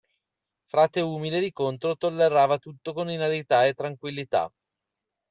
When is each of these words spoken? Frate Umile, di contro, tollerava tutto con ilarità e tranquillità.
Frate 0.65 0.99
Umile, 1.01 1.39
di 1.39 1.51
contro, 1.51 1.95
tollerava 1.95 2.57
tutto 2.57 2.91
con 2.93 3.11
ilarità 3.11 3.67
e 3.67 3.75
tranquillità. 3.75 4.51